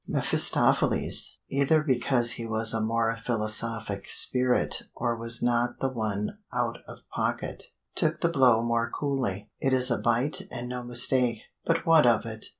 [0.07, 6.79] mephistopheles, either because he was a more philosophic spirit or was not the one out
[6.87, 9.47] of pocket, took the blow more coolly.
[9.59, 11.41] "It is a bite and no mistake.
[11.65, 12.47] But what of it?